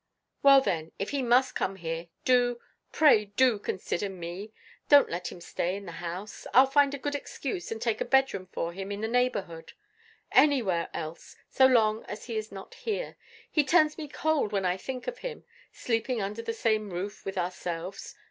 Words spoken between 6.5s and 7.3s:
I'll find a good